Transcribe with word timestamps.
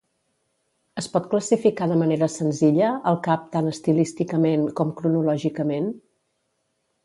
Es 1.01 1.07
pot 1.15 1.27
classificar 1.33 1.89
de 1.91 1.97
manera 1.99 2.31
senzilla 2.37 2.89
el 3.11 3.21
cap 3.29 3.45
tant 3.57 3.69
estilísticament 3.75 4.67
com 4.81 4.99
cronològicament? 5.03 5.97